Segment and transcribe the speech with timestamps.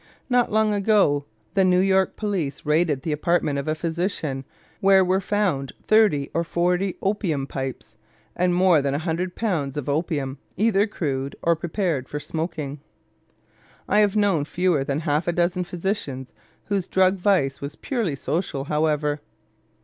[0.31, 4.45] Not long ago the New York police raided the apartment of a physician
[4.79, 7.95] where were found thirty or forty opium pipes
[8.35, 12.79] and more than a hundred pounds of opium, either crude or prepared for smoking.
[13.87, 16.33] I have known fewer than half a dozen physicians
[16.65, 19.19] whose drug vice was purely social, however.